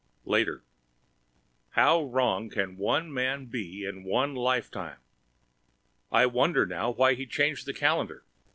Later 0.25 0.63
How 1.77 2.05
wrong 2.05 2.49
can 2.49 2.75
one 2.75 3.13
man 3.13 3.45
be 3.45 3.85
in 3.85 4.03
one 4.03 4.33
lifetime? 4.33 4.97
I 6.11 6.25
wonder 6.25 6.65
now 6.65 6.89
why 6.89 7.13
he 7.13 7.27
changed 7.27 7.67
the 7.67 7.73
calendar. 7.75 8.25